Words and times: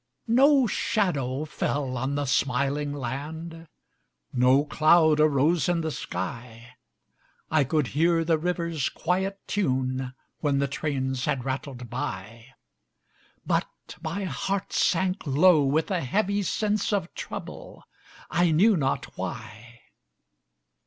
No 0.27 0.65
shadow 0.65 1.45
fell 1.45 1.95
on 1.95 2.15
the 2.15 2.25
smiling 2.25 2.91
land, 2.91 3.67
No 4.33 4.65
cloud 4.65 5.19
arose 5.19 5.69
in 5.69 5.81
the 5.81 5.91
sky; 5.91 6.73
I 7.51 7.63
could 7.65 7.85
hear 7.89 8.23
the 8.25 8.39
river's 8.39 8.89
quiet 8.89 9.39
tune 9.45 10.15
When 10.39 10.57
the 10.57 10.67
trains 10.67 11.25
had 11.25 11.45
rattled 11.45 11.91
by; 11.91 12.47
But 13.45 13.95
my 14.01 14.23
heart 14.23 14.73
sank 14.73 15.27
low 15.27 15.63
with 15.65 15.91
a 15.91 16.01
heavy 16.01 16.41
sense 16.41 16.91
Of 16.91 17.13
trouble, 17.13 17.83
I 18.31 18.49
knew 18.49 18.75
not 18.75 19.05
why. 19.19 19.81